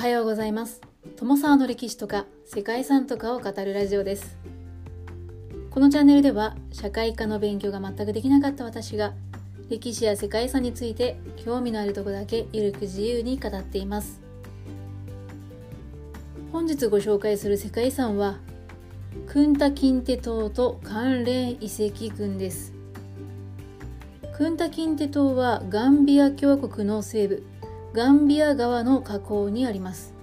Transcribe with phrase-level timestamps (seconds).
[0.00, 0.80] はようございます。
[1.16, 4.38] 友沢の歴史とか世界遺産とかを語るラジオです。
[5.70, 9.12] このチャンネルでは社会科の勉強が全くできなかった私が
[9.68, 14.22] 歴史や世界遺産について興味のあるとこだけゆるく自由に語っています。
[16.50, 18.38] 本日ご紹介する世界遺産は
[19.26, 22.72] クンタキンテ島と関連遺跡群です。
[24.34, 27.44] クンタキンテ島はガンビア共和国の西部。
[27.92, 30.14] ガンビア川の河口にあります。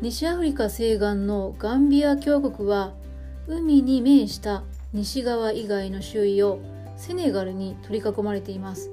[0.00, 2.92] 西アフリカ西岸のガンビア共和国は
[3.48, 6.60] 海に面した西側以外の周囲を
[6.96, 8.92] セネガルに取り囲まれています。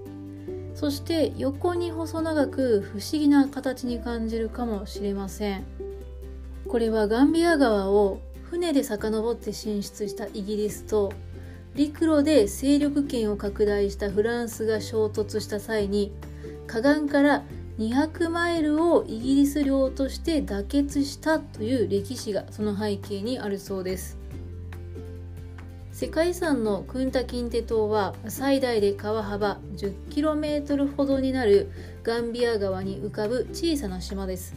[0.73, 5.65] そして横に細長く不思議な形に感じるかもしれません。
[6.67, 11.13] これはガンビア川を船で遡って進出したイギリスと
[11.75, 16.11] 陸路で勢力圏を拡大したフランスが衝突した際に
[16.73, 17.43] 河岸から
[17.77, 24.17] 200マイルをイギリス領として妥結したという歴史がその背景にあるそうです。
[25.91, 31.69] 世界遺産のクンタキンテ島は最大で川幅 10km ほどになる
[32.01, 34.55] ガンビア川に浮かぶ小さな島です。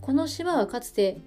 [0.00, 1.18] この島はかつて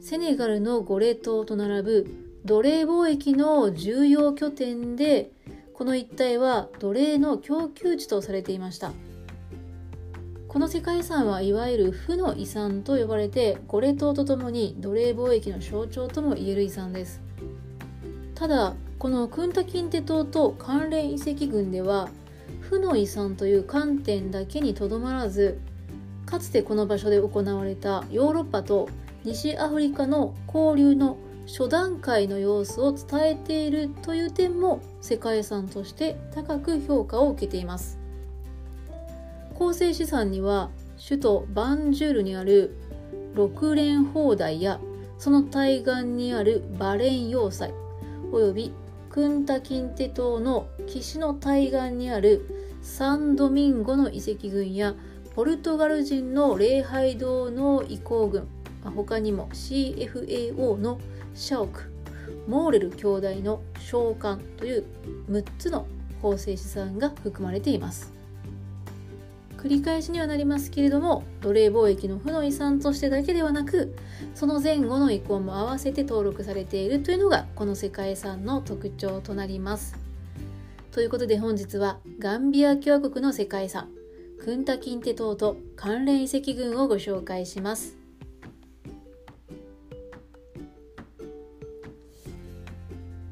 [0.00, 2.06] セネガルのゴレ島と並ぶ
[2.44, 5.32] 奴隷貿易の重要拠点で
[5.74, 8.92] この一帯は奴隷の供給地とされていました。
[10.48, 17.20] この世界遺産はいわゆる負の遺産と呼ばれてゴレ島とともに奴隷貿易の象徴ともいえる遺産です。
[18.34, 22.08] ただこのクンタキンテ島と関連遺跡群では
[22.62, 25.60] 負の遺産という観点だけにとどまらず
[26.24, 28.88] かつてこの場所で行われたヨーロッパと
[29.24, 37.98] 西アフリカの交流の初段階の様子を伝えているという点も世界遺産として高く評価を受けています。
[39.58, 40.70] 構成資産には
[41.04, 42.76] 首都バンジュールにある
[43.34, 44.78] 六連砲台や
[45.18, 47.74] その対岸にあるバレン要塞
[48.30, 48.72] および
[49.10, 54.94] クンタキンテ島の岸の対岸にあるサンドミンゴの遺跡群や
[55.34, 58.46] ポルトガル人の礼拝堂の遺構群
[58.84, 61.00] 他にも CFAO の
[61.34, 61.92] シャオク
[62.46, 64.84] モーレル兄弟の召喚という
[65.28, 65.88] 6つの
[66.22, 68.17] 構成資産が含まれています。
[69.58, 73.96] 繰り返しにはなりますけれども奴隷貿易の負の遺産としてだけではなく
[74.34, 79.96] その前後の遺構も合わせて登録されているというのがこの世界遺産の特徴となります。
[80.92, 83.88] ということで本日はガンビア共和国の世界遺産
[84.40, 87.96] クンタキンテ島と関連遺跡群をご紹介します。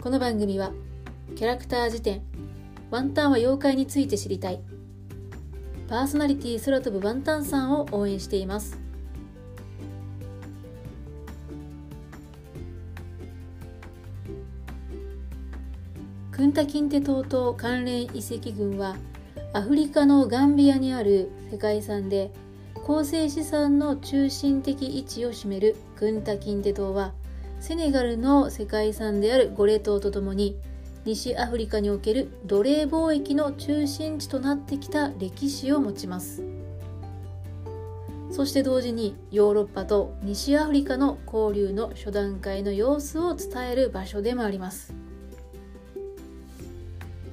[0.02, 0.72] この番組は
[1.36, 2.22] キャラクター辞典
[2.90, 4.75] ワンタンは妖怪について知りたい。
[5.88, 8.78] パーソナリティ空飛ぶワンタンさんを応援しています。
[16.32, 18.96] クンタキンテ島と関連遺跡群は
[19.54, 22.30] アフリカのガンビアにある世界遺産で
[22.74, 27.14] 構成資産の中心的位置を占めるクンタキンテ島は
[27.58, 30.56] セネガルの世界遺産であるゴレ島とともに
[31.06, 36.42] 西アフリカにおける奴隷貿易の中心地となってきた歴史を持ちます。
[38.32, 44.92] そして同時にヨーロッパと西アフリカの交流の初段階の様子を伝える場所でもあります。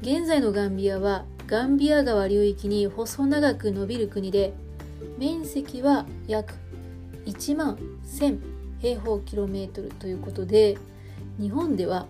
[0.03, 4.53] 現在のガンビアはガンビア川流域に細長く伸びる国で
[5.17, 6.53] 面積は約
[7.25, 8.39] 1万1000
[8.79, 10.77] 平方キロメートルということで
[11.39, 12.05] 日本では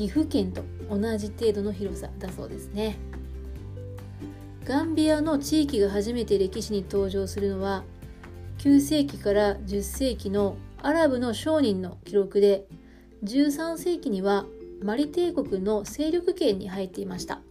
[0.00, 2.96] 岐阜県と同じ程度の広さだそうですね。
[4.64, 7.84] ガンビアの地域が初めて歴史に登場するのは
[8.60, 12.64] 9世紀から10世紀のアラブの商人の記録で
[13.24, 14.46] 13世紀には
[14.82, 17.42] マリ帝国の勢力圏に入っていました。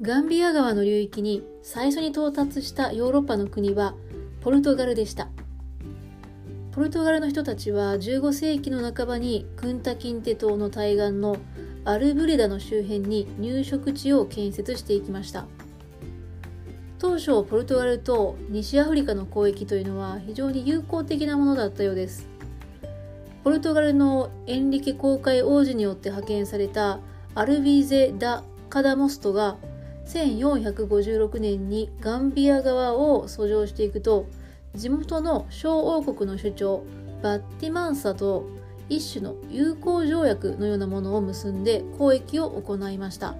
[0.00, 3.96] ガンビア川の流域に最初に到達したヨーロッパの国は
[4.42, 5.28] ポルトガルでした。
[6.74, 11.36] ポルトガルの人たちは15世紀の半ばにクンタキンテ島の対岸の
[11.84, 15.46] アルブレダの周辺に入植地を建設していきました。
[16.98, 22.26] 当初ポルトガルと西アフリカの交易というのは非常に友好的なものだったようです。
[23.44, 26.98] ポルトガルのエンリケ公開王子によって派遣された
[27.36, 29.58] アルビーゼ・ダ・カダモストが
[30.06, 34.26] 1456年にガンビア側を遡上していくと
[34.74, 36.84] 地元の小王国の首長
[37.22, 38.46] バッティマンサと
[38.88, 43.34] 一種の友好条約のようなものを結んで交易を行いました。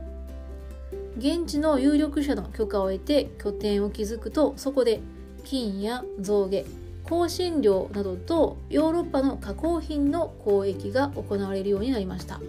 [1.18, 5.00] 現地の有力者の許可を得て拠点を築くとそこで
[5.44, 6.64] 金や象牙
[7.08, 12.40] 香辛料などとヨーロッパの加工品の交易が行われるようになりました。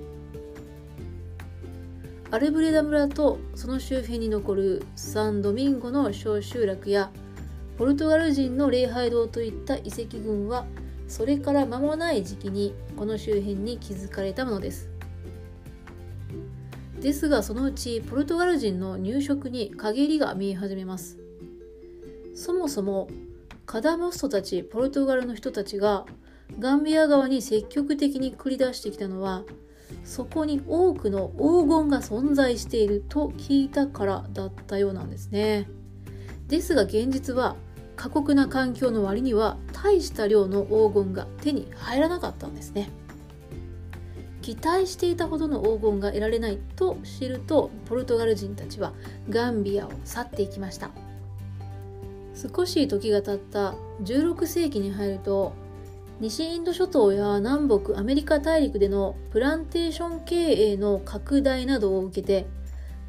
[2.32, 7.12] アルブレダ村とその周辺に残るサンドミンゴの小集落や
[7.78, 10.66] ポルトガル人の礼拝堂といった遺跡群は
[11.08, 14.90] それから間もない時期にこの周辺に築かれたものです。
[17.00, 21.20] ですがそのうちポルトガル人の入植に陰りが見え始めます。
[22.34, 23.08] そもそも
[23.66, 26.06] カダモストたちポルトガルの人たちが
[26.60, 29.44] ガンビア川に積極的に繰り出してきたのは
[30.04, 35.68] そこに多くの黄金が存在していると聞いたからだったようなんですね。
[36.48, 37.56] ですが現実は
[37.96, 42.90] 過酷な環境の割には大した量の黄金が手に入らなかったんですね。
[44.42, 48.94] 期待していたほどの黄金が得られないと知るとポルトガル人たちは
[49.28, 50.92] ガンビアを去っていきました。
[52.36, 55.54] 少し時が経った16世紀に入ると
[56.20, 62.46] 西インド諸島や南北アメリカ大陸でのプランテーション経営の拡大などを受けて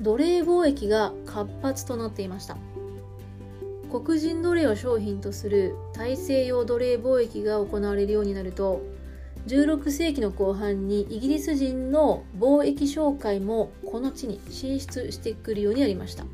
[0.00, 2.56] 奴隷貿易が活発となっていました。
[3.91, 8.83] 黒人奴隷を商品とする大西洋奴隷貿易が行われるようになると
[9.47, 16.25] 16世紀の後半にイギリス人の貿易商会もこの地に進出してくるようになりました。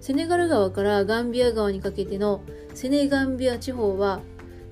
[0.00, 2.42] セネガル川からガンビア川にかけての
[2.74, 4.20] セネガンビア地方は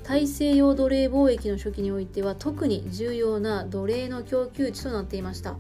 [0.03, 5.57] 大西洋奴隷貿易の初期においては特に重要な奴隷の供給地となっていました。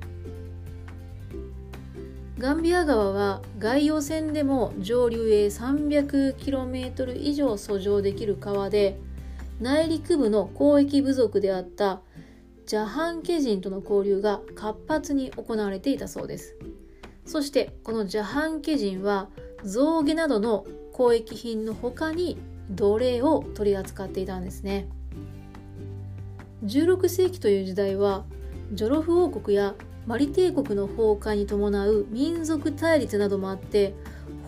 [2.38, 8.96] ガンビア川は外洋線でも上流へ 300km 以上遡上できる川で
[9.60, 12.00] 内陸部の交易部族であった
[12.64, 16.54] ジャハンケ人との交流が活発に行われていたそうです。
[17.24, 19.28] そしてこのジャハンケ人は
[19.64, 20.64] 象牙などの
[20.96, 22.38] 交易品の他に
[22.70, 24.88] 奴隷を取り扱っていたんですね。
[26.64, 28.24] 16世紀という時代は
[28.72, 29.74] ジョロフ王国や
[30.08, 33.92] マリ帝国の崩壊に伴う民族対立などもあって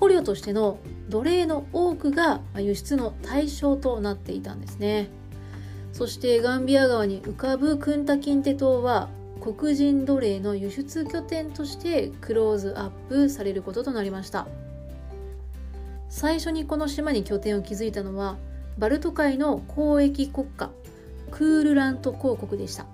[0.01, 0.79] 捕虜としての
[1.11, 5.11] 奴隷の多くが輸出の対象となっていたんですね。
[5.93, 9.11] そしてガンビア川に浮かぶクンタキンテ島は
[9.43, 14.49] 黒人奴隷の輸出拠点としてクローズアップされることとなりました。
[16.09, 18.39] 最初にこの島に拠点を築いたのは
[18.79, 20.71] バルト海の交易国家
[21.31, 22.87] クールラント公国でした。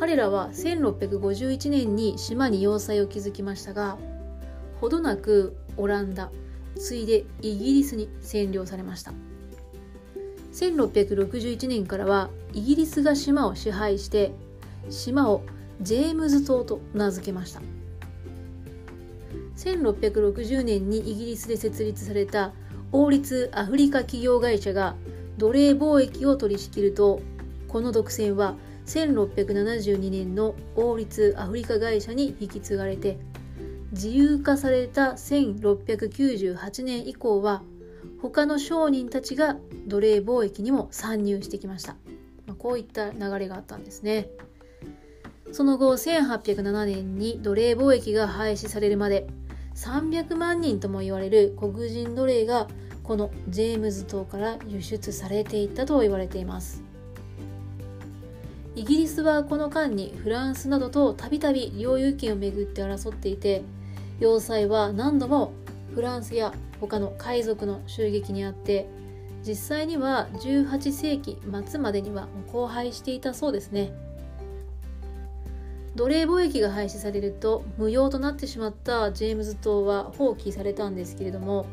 [0.00, 3.98] 彼らは1651年に島に要塞を築きましたが
[4.80, 6.30] ほどなくオランダ
[6.78, 9.12] 次いでイギリスに占領されました。
[10.54, 14.32] 1661年からはイギリスが島を支配して
[14.88, 15.42] 島を
[15.82, 17.60] ジェームズ島と名付けました。
[19.58, 22.54] 1660年にイギリスで設立された
[22.90, 24.96] 王立アフリカ企業会社が
[25.36, 27.20] 奴隷貿易を取り仕切ると
[27.68, 28.54] この独占は
[28.90, 33.18] 1672年の王立アフリカ会社に引き継がれて
[33.92, 37.62] 自由化された1698年以降は
[38.20, 39.56] 他の商人たちが
[39.86, 41.92] 奴隷貿易にも参入してきました、
[42.46, 44.28] まあ、こういった流れがあったんですね。
[45.52, 49.26] その後1807年に奴隷貿易が廃止されるまで
[49.74, 52.68] 300万人とも言われる黒人奴隷が
[53.02, 56.89] このジェームズ島から輸出されていったと言われています。
[58.80, 63.62] イギリスはこの間にフランスなどとたびたび領有権をめぐって争っていて
[64.20, 65.52] 要塞は何度も
[65.94, 68.88] フランスや他の海賊の襲撃にあって
[69.46, 73.92] 実際には18世紀末までには荒廃していたそうですね。
[75.94, 81.66] 奴隷貿易が廃止されると無用となってしまったジェームズ島は放棄されたんですけれども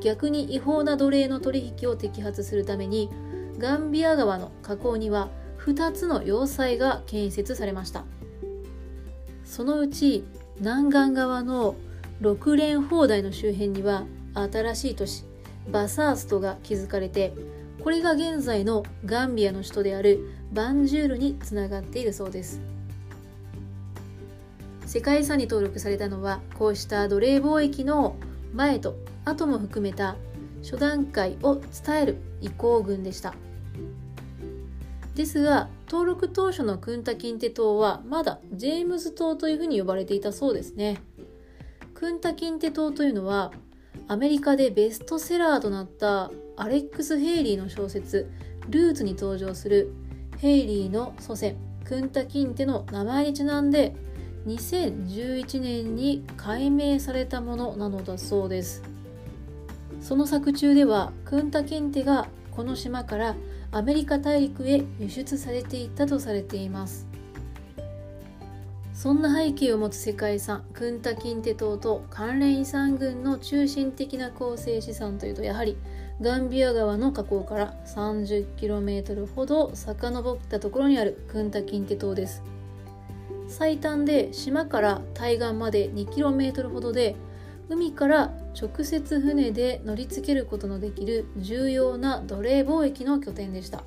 [0.00, 3.10] 逆に違法な奴隷の取引を摘発するために
[3.58, 5.28] ガンビア川の河口には
[5.66, 8.04] 2つの要塞が建設されました。
[9.44, 10.24] そのうち
[10.58, 11.74] 南岸側の
[12.20, 14.04] 6連砲台の周辺には
[14.34, 15.24] 新しい都市
[15.70, 17.32] バサーストが築かれて
[17.82, 20.20] これが現在のガンビアの首都である
[20.52, 22.60] バンジュールにつながっているそうです。
[24.86, 28.16] 世界遺産に登録されたのはこうした奴隷貿易の
[28.52, 30.16] 前と後も含めた
[30.62, 33.34] 初段階を伝える移行群でした。
[35.14, 41.00] ですが登録当初のクンタキンテ島はまだジェームズ島というふうに呼ばれていたそうですね。
[41.94, 43.52] クンタキンテ島というのは
[44.08, 48.28] アメリカでベストセラーとなったアレックス・ヘイリーの小説
[48.68, 49.92] 「ルーツ」に登場する
[50.38, 53.94] ヘイリーの祖先クンタキンテの名前にちなんで
[54.46, 58.82] 2011年に解明されたものなのだそうです。
[60.00, 63.36] その作中ではクンタケンテがこの島から
[63.74, 67.08] アメリカ大陸へ輸出されていったとされています。
[68.92, 75.76] そんな背景を持つ世界遺産クンタキンテ島と関連遺産群の中心的な構成資産というとやはり
[76.20, 82.44] ガンビア川の河口から 30km ほど遡ったところにあるクンタキンテ島です。
[83.48, 87.16] 最短で島から対岸まで 2km ほどで
[87.68, 93.82] 海から直接船で乗り付けることのできる重要な奴隷貿易の拠点でした。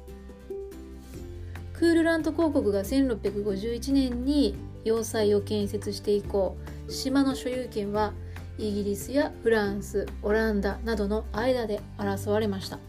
[1.73, 6.57] クールラント公国が1651年に要塞を建設して以降
[6.89, 8.13] 島の所有権は
[8.57, 12.79] イギリスやフランスオランダなどの間で争われました。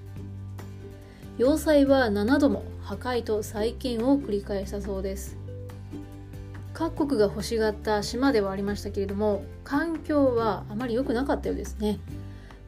[1.36, 5.36] 要塞は7度も破壊と再建を繰り返したそうです。
[6.78, 11.98] 各国が欲しがった島ではありましたけれども環境はあまり良くなかったようですね。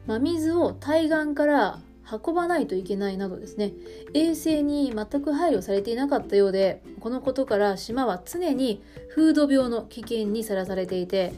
[0.05, 1.79] 真水を対岸から
[2.25, 3.71] 運ばないといけないなどですね。
[4.13, 8.83] 衛生に全く配慮されていなかったようでこのことから島は常に
[9.15, 11.31] 風土病の危険にさらされていて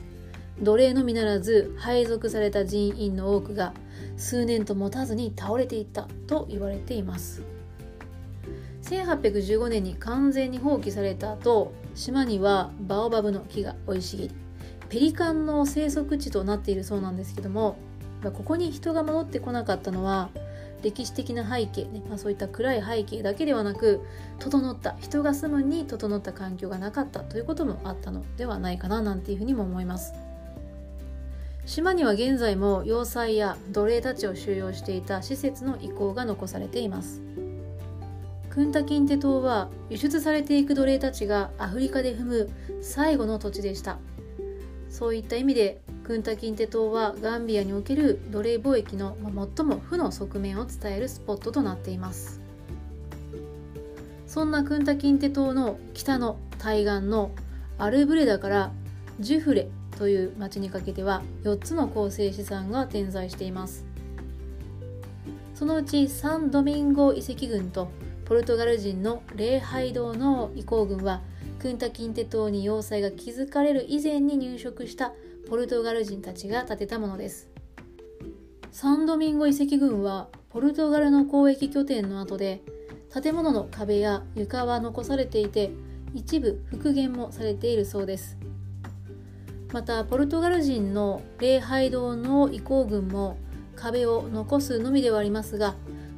[0.60, 3.76] 奴隷のみならず配属された人員の多くが
[4.18, 7.44] 数年と持たずに倒れていったと言われています。
[8.82, 14.32] 1815年に完全に放棄された後島にはバオバブの木が生い茂り
[14.90, 17.78] ペリカンの生息地となっているそうなんですけども
[18.24, 20.30] ここに人が戻ってこなかったのは
[20.84, 24.02] 歴史的な背景ね、まあ、そういった暗い背景だけではなく
[24.40, 30.14] 整った人が住むに整った環境がなかったということもあったのではないかななんていうふうにも思います。
[31.66, 37.22] 島には現在も要塞や奴隷たちを収容していた施設の遺構が残されています。
[38.54, 42.50] クンタキンテ島は輸出されていく奴隷たちがアフリカで踏む
[42.84, 43.98] 最後の土地でした。
[44.90, 49.18] そういった意味でクンタキンテ島はガンビアにおける奴隷貿易の
[49.58, 52.42] 最も負の側面を伝えるスポットとなっています。
[54.28, 57.32] そんなクンタキンテ島の北の対岸の
[57.80, 58.72] アルブレダから
[59.20, 59.68] ジュフレ
[59.98, 63.84] という町にかけては4つの構成資産が点在しています。
[65.56, 67.90] そのうちサンドミンゴ遺跡群と
[68.26, 71.22] ポルトガル人の礼拝堂の遺構群は
[71.60, 75.14] クンタキンテ島に要塞が築かれる以前に入植した
[75.50, 77.50] ポルトガル人たちが建てたものです。
[78.72, 82.62] サンドミンゴ遺跡群はポルトガルの交易拠点の後で
[83.14, 85.72] 建物の壁や床は残されていて
[86.14, 88.38] 一部復元もされているそうです。
[89.74, 93.38] またポルトガル人の礼拝堂の遺構群も
[93.76, 95.76] 壁を残すのみではありますが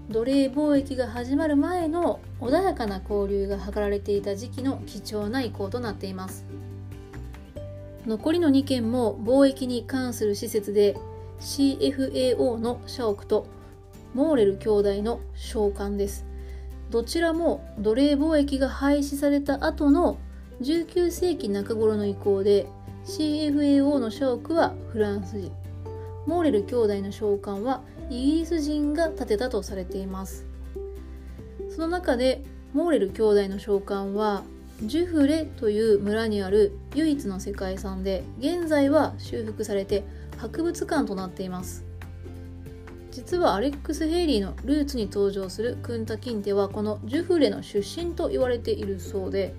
[0.09, 6.45] 奴隷貿易が始まる前の穏やかな交流が図られていた時期の貴重な遺構となっています。
[8.05, 10.95] 残りの2件も貿易に関する施設で
[11.39, 13.47] CFAO の社屋と
[14.13, 16.23] モーレル兄弟の召喚です。
[16.91, 20.19] どちらも奴隷貿易が廃止された後の
[20.61, 22.67] 19世紀中頃の遺構で
[23.05, 25.51] CFAO の社屋はフランス人。
[26.27, 30.45] モーレル兄弟の召喚はイギリス人が建てたとされています。
[31.69, 32.43] その中で
[32.73, 34.43] モーレル兄弟の召喚は
[34.83, 40.03] ジュフレという村にある唯一の世界遺産で現在は修復されて
[40.37, 41.85] 博物館となっています。
[43.11, 49.55] 実はアレックス・ヘイリーのルーツに登場するクンタ・キンテはこのジュフレの出身と言われているそうで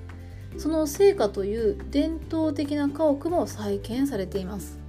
[0.59, 4.86] その成果という伝統的な家屋も再建されています。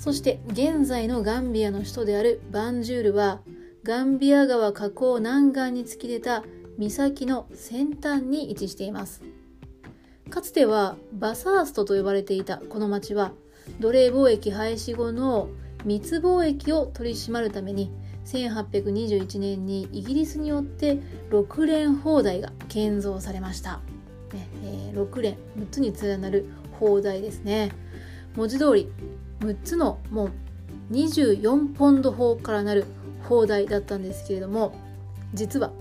[0.00, 3.40] そして現在のガンビアの首都であるバンジュールは
[3.84, 6.42] ガンビア川河口南岸に突き出た
[6.78, 9.22] 岬の先端に位置しています。
[10.30, 13.32] かつてはバサーストと呼ばれていたこの町は
[13.78, 15.50] 奴隷貿易廃止後の
[15.84, 17.92] 密貿易を取り締まるために
[18.24, 20.98] 1821年にイギリスによって
[21.30, 23.80] 6連砲台が建造されました、
[24.32, 26.46] ねえー、6連6つに連なる
[26.78, 27.70] 砲台ですね。
[28.36, 28.88] 文字通り
[29.40, 30.32] 6つのもう
[30.92, 32.84] 24ポンド砲からなる
[33.28, 34.74] 砲台だったんですけれども
[35.34, 35.72] 実は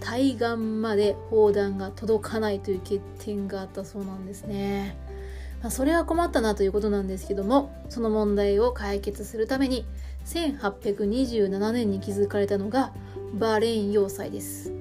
[0.00, 4.96] 対岸まで砲弾が届かないという欠点があったそうなんですね。
[5.62, 9.86] まあ、それは困ったなということなんですけどもその問題を解決するために
[10.26, 12.92] 1827年に築かれたのが
[13.32, 14.72] バーレーン要塞です。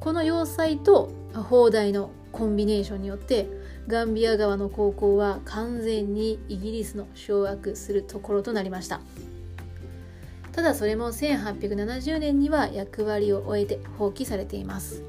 [0.00, 3.48] この要塞と砲台のコンビネーションによって
[3.86, 9.00] ガンビア川の航行は完全にイギリスの掌握するところとなりました。
[10.52, 15.02] ただそれも1870年には役割を終えて放棄されています。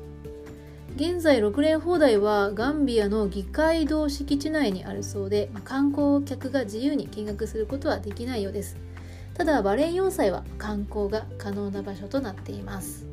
[0.95, 8.77] 現在6連砲台はガンビアの議会堂敷地内にあるそうで、観光客が自由に見学することはできないようです。
[9.33, 13.05] ただバレン要塞は観光が可能な場所となっています。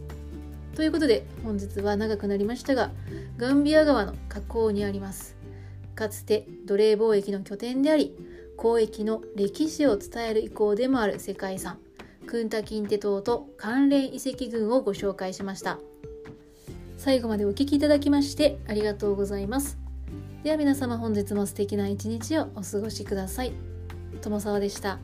[0.77, 2.91] ということで本日は長くなりましたが
[3.37, 5.42] ガンビア川の河口にあります。
[5.95, 8.15] かつて奴隷貿易の拠点であり
[8.57, 11.79] 交易の歴史を伝える意向でもある世界遺産
[12.27, 15.79] クンタキンテ島と関連遺跡群をご紹介しました。
[16.97, 19.77] 最後までお聴きいただきましてありがとうございます。
[20.45, 23.53] では皆様本日も素敵な一日をお過ごしください。
[24.21, 25.01] 友沢でした。